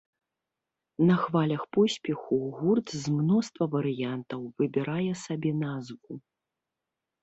[1.09, 6.13] На хвалях поспеху гурт з мноства варыянтаў выбірае сабе назву.